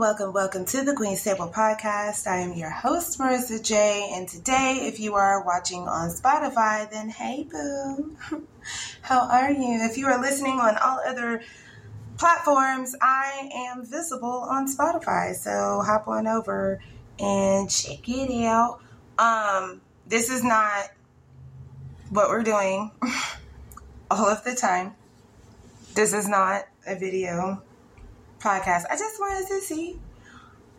Welcome, 0.00 0.32
welcome, 0.32 0.64
to 0.64 0.82
the 0.82 0.94
Queen's 0.94 1.22
Table 1.22 1.52
Podcast. 1.54 2.26
I 2.26 2.38
am 2.38 2.54
your 2.54 2.70
host, 2.70 3.18
Marissa 3.18 3.62
J. 3.62 4.10
And 4.14 4.26
today, 4.26 4.84
if 4.84 4.98
you 4.98 5.14
are 5.16 5.44
watching 5.44 5.86
on 5.86 6.08
Spotify, 6.08 6.90
then 6.90 7.10
hey, 7.10 7.42
boo. 7.42 8.16
How 9.02 9.28
are 9.28 9.52
you? 9.52 9.78
If 9.82 9.98
you 9.98 10.06
are 10.06 10.18
listening 10.18 10.58
on 10.58 10.78
all 10.78 11.00
other 11.06 11.42
platforms, 12.16 12.96
I 13.02 13.50
am 13.54 13.84
visible 13.84 14.46
on 14.48 14.74
Spotify. 14.74 15.34
So 15.34 15.82
hop 15.84 16.08
on 16.08 16.26
over 16.26 16.80
and 17.18 17.68
check 17.68 18.08
it 18.08 18.46
out. 18.46 18.80
Um, 19.18 19.82
this 20.06 20.30
is 20.30 20.42
not 20.42 20.88
what 22.08 22.30
we're 22.30 22.42
doing 22.42 22.90
all 24.10 24.30
of 24.30 24.44
the 24.44 24.54
time. 24.54 24.94
This 25.92 26.14
is 26.14 26.26
not 26.26 26.64
a 26.86 26.98
video 26.98 27.62
podcast. 28.40 28.84
I 28.90 28.96
just 28.96 29.20
wanted 29.20 29.48
to 29.48 29.60
see 29.60 29.98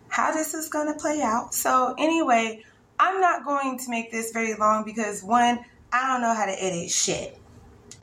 how 0.09 0.33
this 0.33 0.53
is 0.53 0.67
going 0.67 0.91
to 0.91 0.99
play 0.99 1.21
out. 1.21 1.53
So, 1.53 1.95
anyway, 1.97 2.63
I'm 2.99 3.21
not 3.21 3.45
going 3.45 3.79
to 3.79 3.89
make 3.89 4.11
this 4.11 4.31
very 4.31 4.55
long 4.55 4.83
because 4.83 5.23
one, 5.23 5.59
I 5.91 6.07
don't 6.07 6.21
know 6.21 6.33
how 6.33 6.45
to 6.45 6.63
edit 6.63 6.89
shit. 6.91 7.37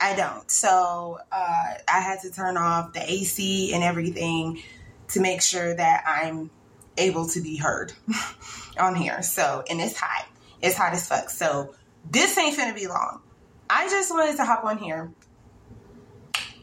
I 0.01 0.15
don't. 0.15 0.49
So, 0.49 1.19
uh, 1.31 1.73
I 1.87 1.99
had 1.99 2.21
to 2.21 2.31
turn 2.31 2.57
off 2.57 2.93
the 2.93 3.11
AC 3.11 3.73
and 3.73 3.83
everything 3.83 4.63
to 5.09 5.19
make 5.19 5.41
sure 5.41 5.75
that 5.75 6.03
I'm 6.07 6.49
able 6.97 7.27
to 7.29 7.41
be 7.41 7.57
heard 7.57 7.93
on 8.79 8.95
here. 8.95 9.21
So, 9.21 9.63
and 9.69 9.79
it's 9.79 9.97
hot. 9.97 10.27
It's 10.61 10.75
hot 10.75 10.93
as 10.93 11.07
fuck. 11.07 11.29
So, 11.29 11.75
this 12.09 12.37
ain't 12.37 12.57
gonna 12.57 12.73
be 12.73 12.87
long. 12.87 13.21
I 13.69 13.87
just 13.87 14.11
wanted 14.11 14.35
to 14.37 14.45
hop 14.45 14.63
on 14.63 14.77
here 14.77 15.11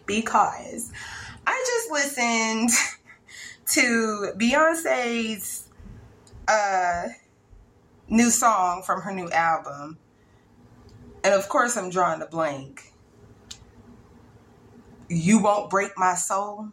because 0.06 0.90
I 1.46 1.64
just 1.66 1.90
listened 1.92 2.70
to 3.66 4.32
Beyonce's 4.36 5.68
uh, 6.48 7.08
new 8.08 8.30
song 8.30 8.82
from 8.82 9.02
her 9.02 9.12
new 9.12 9.30
album. 9.30 9.98
And 11.24 11.34
of 11.34 11.48
course, 11.48 11.76
I'm 11.76 11.90
drawing 11.90 12.22
a 12.22 12.26
blank. 12.26 12.92
You 15.08 15.42
won't 15.42 15.70
break 15.70 15.92
my 15.96 16.14
soul. 16.14 16.68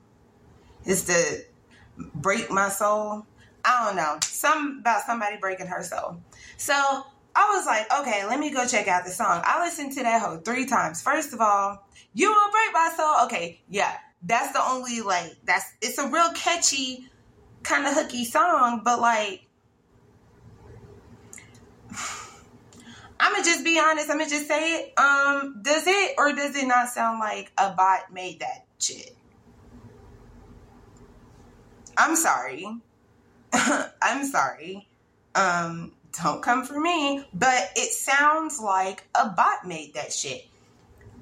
Is 0.85 1.05
the 1.05 1.45
break 2.15 2.51
my 2.51 2.69
soul? 2.69 3.25
I 3.65 3.85
don't 3.85 3.95
know. 3.95 4.17
Some 4.23 4.79
about 4.81 5.05
somebody 5.05 5.37
breaking 5.37 5.67
her 5.67 5.83
soul. 5.83 6.17
So 6.57 6.73
I 7.35 7.55
was 7.55 7.65
like, 7.65 7.91
okay, 8.01 8.25
let 8.25 8.39
me 8.39 8.51
go 8.51 8.67
check 8.67 8.87
out 8.87 9.05
the 9.05 9.11
song. 9.11 9.41
I 9.43 9.63
listened 9.65 9.93
to 9.93 10.03
that 10.03 10.21
whole 10.21 10.37
three 10.37 10.65
times. 10.65 11.01
First 11.01 11.33
of 11.33 11.41
all, 11.41 11.87
you 12.13 12.29
won't 12.31 12.51
break 12.51 12.73
my 12.73 12.93
soul. 12.95 13.25
Okay, 13.25 13.61
yeah, 13.69 13.97
that's 14.23 14.53
the 14.53 14.61
only 14.63 15.01
like 15.01 15.35
that's 15.43 15.73
it's 15.81 15.97
a 15.97 16.07
real 16.07 16.31
catchy 16.33 17.07
kind 17.63 17.85
of 17.85 17.93
hooky 17.93 18.25
song, 18.25 18.81
but 18.83 18.99
like 18.99 19.45
I'm 23.19 23.31
gonna 23.31 23.43
just 23.43 23.63
be 23.63 23.79
honest. 23.79 24.09
I'm 24.09 24.17
gonna 24.17 24.29
just 24.29 24.47
say 24.47 24.75
it. 24.75 24.99
Um, 24.99 25.59
does 25.61 25.83
it 25.87 26.15
or 26.17 26.33
does 26.33 26.55
it 26.55 26.67
not 26.67 26.89
sound 26.89 27.19
like 27.19 27.51
a 27.57 27.71
bot 27.71 28.11
made 28.11 28.39
that 28.39 28.65
shit? 28.79 29.15
I'm 31.97 32.15
sorry. 32.15 32.67
I'm 33.53 34.25
sorry. 34.25 34.87
Um, 35.35 35.93
don't 36.21 36.41
come 36.41 36.65
for 36.65 36.79
me. 36.79 37.23
But 37.33 37.71
it 37.75 37.91
sounds 37.91 38.59
like 38.59 39.03
a 39.15 39.29
bot 39.29 39.67
made 39.67 39.93
that 39.93 40.11
shit. 40.11 40.45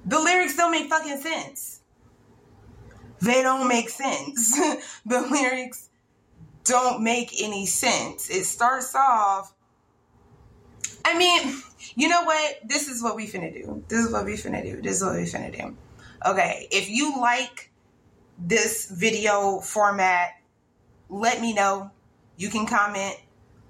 The 0.05 0.19
lyrics 0.19 0.55
don't 0.55 0.71
make 0.71 0.89
fucking 0.89 1.21
sense 1.21 1.80
they 3.21 3.41
don't 3.41 3.67
make 3.67 3.89
sense. 3.89 4.57
the 5.05 5.21
lyrics 5.21 5.89
don't 6.63 7.03
make 7.03 7.31
any 7.41 7.65
sense. 7.65 8.29
It 8.29 8.45
starts 8.45 8.95
off. 8.95 9.53
I 11.03 11.17
mean, 11.17 11.61
you 11.95 12.09
know 12.09 12.23
what? 12.23 12.59
This 12.65 12.87
is 12.87 13.01
what 13.01 13.15
we 13.15 13.27
finna 13.27 13.53
do. 13.53 13.83
This 13.87 14.05
is 14.05 14.11
what 14.11 14.25
we 14.25 14.33
finna 14.33 14.63
do. 14.63 14.81
This 14.81 14.97
is 14.97 15.03
what 15.03 15.15
we 15.15 15.23
finna 15.23 15.55
do. 15.55 15.75
Okay, 16.25 16.67
if 16.71 16.89
you 16.89 17.19
like 17.19 17.71
this 18.37 18.89
video 18.89 19.59
format, 19.59 20.29
let 21.09 21.41
me 21.41 21.53
know. 21.53 21.91
You 22.37 22.49
can 22.49 22.65
comment 22.65 23.15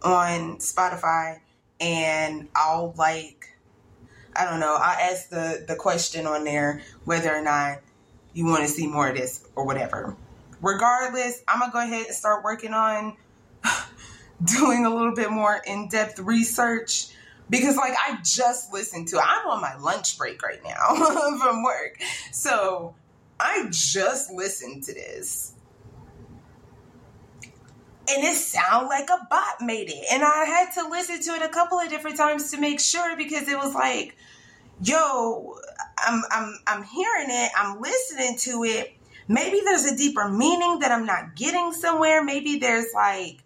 on 0.03 0.57
Spotify 0.57 1.39
and 1.79 2.47
I'll 2.55 2.93
like 2.97 3.47
I 4.35 4.45
don't 4.45 4.61
know, 4.61 4.75
I'll 4.75 5.11
ask 5.11 5.29
the 5.29 5.65
the 5.67 5.75
question 5.75 6.25
on 6.25 6.43
there 6.43 6.81
whether 7.05 7.33
or 7.33 7.41
not 7.41 7.79
you 8.33 8.45
want 8.45 8.63
to 8.63 8.67
see 8.67 8.87
more 8.87 9.09
of 9.09 9.17
this 9.17 9.45
or 9.55 9.65
whatever. 9.65 10.15
Regardless, 10.61 11.43
I'm 11.47 11.59
to 11.59 11.71
go 11.71 11.79
ahead 11.79 12.05
and 12.05 12.15
start 12.15 12.43
working 12.43 12.73
on 12.73 13.17
doing 14.43 14.85
a 14.85 14.89
little 14.89 15.15
bit 15.15 15.31
more 15.31 15.59
in 15.65 15.87
depth 15.87 16.19
research 16.19 17.07
because, 17.49 17.75
like, 17.75 17.93
I 17.93 18.19
just 18.23 18.71
listened 18.71 19.09
to 19.09 19.17
it. 19.17 19.23
I'm 19.25 19.47
on 19.47 19.61
my 19.61 19.75
lunch 19.77 20.17
break 20.17 20.41
right 20.41 20.61
now 20.63 20.95
from 21.37 21.63
work. 21.63 21.99
So 22.31 22.95
I 23.39 23.67
just 23.69 24.31
listened 24.31 24.83
to 24.83 24.93
this. 24.93 25.53
And 28.13 28.23
it 28.23 28.35
sounded 28.35 28.87
like 28.87 29.09
a 29.09 29.27
bot 29.29 29.61
made 29.61 29.89
it. 29.89 30.05
And 30.11 30.23
I 30.23 30.45
had 30.45 30.71
to 30.73 30.89
listen 30.89 31.21
to 31.21 31.31
it 31.35 31.41
a 31.41 31.49
couple 31.49 31.79
of 31.79 31.89
different 31.89 32.17
times 32.17 32.51
to 32.51 32.59
make 32.59 32.79
sure 32.79 33.15
because 33.15 33.47
it 33.47 33.57
was 33.57 33.73
like, 33.73 34.15
yo, 34.83 35.55
I'm 36.05 36.23
I'm 36.31 36.59
I'm 36.67 36.83
hearing 36.83 37.27
it, 37.29 37.51
I'm 37.55 37.79
listening 37.81 38.37
to 38.39 38.63
it. 38.63 38.93
Maybe 39.27 39.61
there's 39.63 39.85
a 39.85 39.95
deeper 39.95 40.27
meaning 40.27 40.79
that 40.79 40.91
I'm 40.91 41.05
not 41.05 41.35
getting 41.35 41.71
somewhere. 41.73 42.23
Maybe 42.23 42.57
there's 42.57 42.93
like 42.93 43.43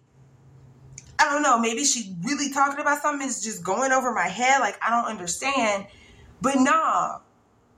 I 1.18 1.32
don't 1.32 1.42
know, 1.42 1.58
maybe 1.58 1.84
she 1.84 2.14
really 2.22 2.50
talking 2.50 2.80
about 2.80 3.00
something 3.02 3.26
is 3.26 3.42
just 3.42 3.64
going 3.64 3.92
over 3.92 4.12
my 4.12 4.28
head 4.28 4.60
like 4.60 4.78
I 4.82 4.90
don't 4.90 5.10
understand. 5.10 5.86
But 6.42 6.56
nah, 6.56 7.20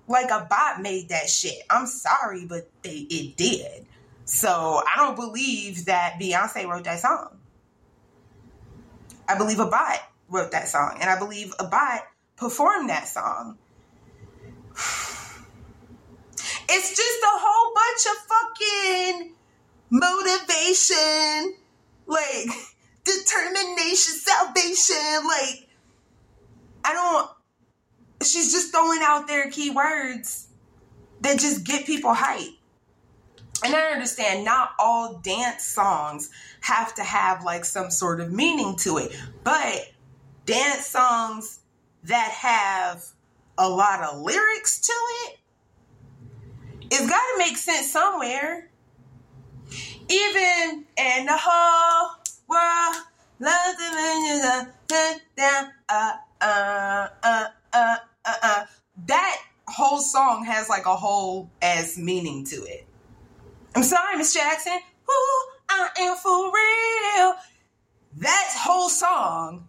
like 0.09 0.31
a 0.31 0.47
bot 0.49 0.81
made 0.81 1.11
that 1.11 1.28
shit. 1.28 1.62
I'm 1.71 1.87
sorry, 1.87 2.47
but 2.47 2.69
they 2.83 3.06
it 3.11 3.37
did. 3.37 3.87
So 4.25 4.83
I 4.87 4.97
don't 4.97 5.17
believe 5.17 5.87
that 5.87 6.19
Beyonce 6.21 6.67
wrote 6.67 6.84
that 6.84 7.00
song. 7.00 7.38
I 9.28 9.37
believe 9.37 9.61
a 9.61 9.67
bot 9.67 10.00
wrote 10.28 10.53
that 10.53 10.69
song, 10.69 10.99
and 11.00 11.09
I 11.09 11.19
believe 11.19 11.55
a 11.59 11.65
bot 11.67 12.03
performed 12.37 12.88
that 12.91 13.09
song. 13.09 13.59
It's 16.69 16.91
just 16.91 17.23
a 17.23 17.39
whole 17.41 17.75
bunch 17.75 18.06
of 18.06 18.19
fucking 18.29 19.34
motivation, 19.91 21.55
like 22.06 22.49
determination, 23.05 24.15
salvation. 24.15 25.27
Like, 25.27 25.69
I 26.84 26.93
don't, 26.93 27.31
she's 28.23 28.53
just 28.53 28.73
throwing 28.73 29.01
out 29.03 29.27
there 29.27 29.51
keywords 29.51 30.47
that 31.21 31.39
just 31.39 31.65
get 31.65 31.87
people 31.87 32.15
hype. 32.15 32.53
And 33.65 33.75
I 33.75 33.91
understand 33.91 34.45
not 34.45 34.71
all 34.79 35.19
dance 35.19 35.65
songs 35.65 36.31
have 36.61 36.95
to 36.95 37.03
have 37.03 37.45
like 37.45 37.65
some 37.65 37.91
sort 37.91 38.21
of 38.21 38.33
meaning 38.33 38.77
to 38.77 38.99
it, 38.99 39.17
but 39.43 39.91
dance 40.47 40.87
songs 40.87 41.61
that 42.05 42.31
have 42.31 43.05
a 43.56 43.69
lot 43.69 44.00
of 44.00 44.21
lyrics 44.21 44.81
to 44.81 44.93
it, 44.93 45.38
it's 46.91 47.09
got 47.09 47.21
to 47.21 47.38
make 47.38 47.56
sense 47.56 47.91
somewhere. 47.91 48.71
Even 50.09 50.84
in 50.97 51.26
the 51.26 51.37
whole 51.37 52.16
world, 52.49 52.97
love 53.41 53.76
the 53.76 55.21
down, 55.37 55.71
uh, 55.88 56.12
uh, 56.41 57.08
uh, 57.23 57.46
uh, 57.73 57.96
uh, 58.25 58.35
uh. 58.43 58.64
That 59.06 59.43
whole 59.67 60.00
song 60.00 60.44
has 60.44 60.69
like 60.69 60.87
a 60.87 60.96
whole 60.96 61.50
ass 61.61 61.99
meaning 61.99 62.44
to 62.46 62.56
it. 62.56 62.87
I'm 63.75 63.82
sorry, 63.82 64.17
Miss 64.17 64.32
Jackson. 64.32 64.73
Ooh, 64.73 65.43
I 65.69 65.88
am 66.00 66.17
for 66.17 66.46
real. 66.46 67.35
That 68.17 68.55
whole 68.56 68.88
song 68.88 69.69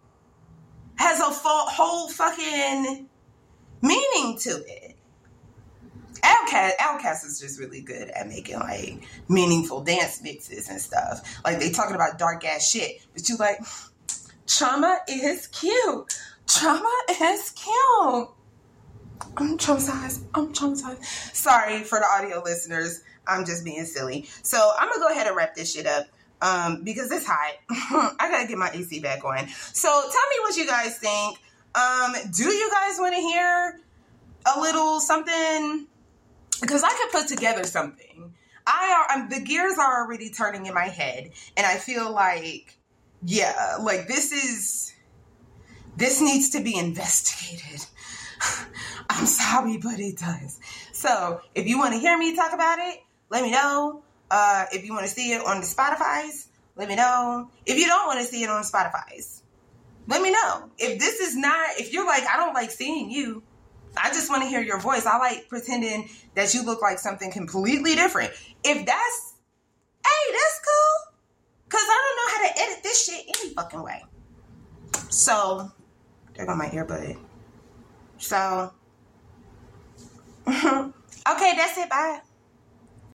has 0.96 1.20
a 1.20 1.24
whole 1.24 2.08
fucking 2.08 3.08
meaning 3.82 4.38
to 4.38 4.50
it. 4.66 4.96
OutKast, 6.50 6.76
OutKast 6.76 7.24
is 7.26 7.40
just 7.40 7.60
really 7.60 7.80
good 7.80 8.10
at 8.10 8.28
making 8.28 8.58
like 8.58 9.02
meaningful 9.28 9.82
dance 9.82 10.22
mixes 10.22 10.68
and 10.68 10.80
stuff. 10.80 11.40
Like 11.44 11.58
they 11.58 11.70
talking 11.70 11.94
about 11.94 12.18
dark 12.18 12.44
ass 12.44 12.68
shit, 12.68 13.02
but 13.12 13.28
you 13.28 13.36
like 13.36 13.60
trauma 14.46 14.98
is 15.08 15.46
cute. 15.48 16.14
Trauma 16.46 17.02
is 17.10 17.50
cute. 17.50 18.28
I'm 19.36 19.58
traumatized. 19.58 20.24
I'm 20.34 20.52
traumatized. 20.52 21.04
Sorry 21.34 21.82
for 21.84 22.00
the 22.00 22.06
audio 22.06 22.42
listeners. 22.42 23.02
I'm 23.26 23.44
just 23.44 23.64
being 23.64 23.84
silly. 23.84 24.28
So 24.42 24.72
I'm 24.78 24.88
gonna 24.88 25.00
go 25.00 25.08
ahead 25.08 25.26
and 25.26 25.36
wrap 25.36 25.54
this 25.54 25.72
shit 25.72 25.86
up 25.86 26.06
um, 26.42 26.82
because 26.82 27.12
it's 27.12 27.26
hot. 27.26 27.54
I 28.18 28.28
gotta 28.30 28.48
get 28.48 28.58
my 28.58 28.70
AC 28.70 29.00
back 29.00 29.24
on. 29.24 29.46
So 29.48 29.88
tell 29.88 30.00
me 30.02 30.36
what 30.40 30.56
you 30.56 30.66
guys 30.66 30.98
think. 30.98 31.38
Um, 31.74 32.14
do 32.34 32.48
you 32.48 32.70
guys 32.72 32.96
want 32.98 33.14
to 33.14 33.20
hear 33.20 33.78
a 34.56 34.60
little 34.60 34.98
something? 34.98 35.86
Because 36.60 36.82
I 36.82 36.88
could 36.90 37.20
put 37.20 37.28
together 37.28 37.64
something. 37.64 38.34
I 38.66 39.06
are 39.08 39.16
I'm, 39.16 39.28
the 39.28 39.40
gears 39.40 39.78
are 39.78 40.04
already 40.04 40.30
turning 40.30 40.66
in 40.66 40.74
my 40.74 40.86
head, 40.86 41.30
and 41.56 41.66
I 41.66 41.76
feel 41.76 42.12
like, 42.12 42.76
yeah, 43.24 43.78
like 43.82 44.06
this 44.06 44.32
is 44.32 44.94
this 45.96 46.20
needs 46.20 46.50
to 46.50 46.62
be 46.62 46.76
investigated. 46.76 47.86
I'm 49.10 49.26
sorry, 49.26 49.78
but 49.78 49.98
it 49.98 50.18
does. 50.18 50.60
So 50.92 51.40
if 51.54 51.66
you 51.66 51.78
want 51.78 51.94
to 51.94 51.98
hear 51.98 52.16
me 52.16 52.36
talk 52.36 52.52
about 52.52 52.78
it, 52.78 53.00
let 53.28 53.42
me 53.42 53.50
know. 53.50 54.02
Uh, 54.30 54.66
if 54.72 54.84
you 54.84 54.92
want 54.92 55.06
to 55.06 55.12
see 55.12 55.32
it 55.32 55.44
on 55.44 55.60
the 55.60 55.66
Spotify's, 55.66 56.48
let 56.76 56.88
me 56.88 56.94
know. 56.94 57.50
If 57.66 57.78
you 57.78 57.86
don't 57.86 58.06
want 58.06 58.20
to 58.20 58.24
see 58.24 58.42
it 58.42 58.50
on 58.50 58.62
Spotify's, 58.62 59.42
let 60.06 60.22
me 60.22 60.30
know. 60.30 60.70
If 60.78 60.98
this 60.98 61.20
is 61.20 61.36
not, 61.36 61.78
if 61.78 61.92
you're 61.92 62.06
like, 62.06 62.24
I 62.26 62.36
don't 62.36 62.54
like 62.54 62.70
seeing 62.70 63.10
you, 63.10 63.42
I 63.96 64.08
just 64.10 64.30
want 64.30 64.42
to 64.42 64.48
hear 64.48 64.60
your 64.60 64.78
voice. 64.78 65.06
I 65.06 65.18
like 65.18 65.48
pretending 65.48 66.08
that 66.34 66.54
you 66.54 66.64
look 66.64 66.82
like 66.82 66.98
something 66.98 67.30
completely 67.30 67.94
different. 67.94 68.32
If 68.64 68.86
that's, 68.86 69.34
hey, 70.04 70.32
that's 70.32 70.60
cool. 70.64 71.14
Cause 71.68 71.82
I 71.84 72.02
don't 72.04 72.16
know 72.16 72.48
how 72.48 72.54
to 72.54 72.62
edit 72.62 72.82
this 72.82 73.06
shit 73.06 73.24
any 73.40 73.54
fucking 73.54 73.82
way. 73.82 74.04
So, 75.08 75.70
there 76.34 76.46
go 76.46 76.54
my 76.54 76.68
earbud. 76.68 77.16
So, 78.18 78.72
okay, 80.48 80.92
that's 81.56 81.78
it. 81.78 81.88
Bye. 81.88 82.20